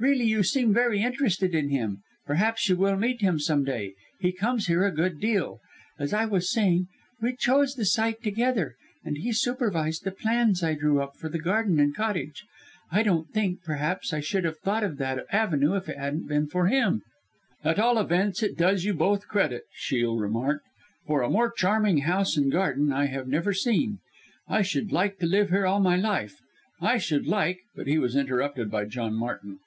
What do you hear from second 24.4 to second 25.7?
I should like to live here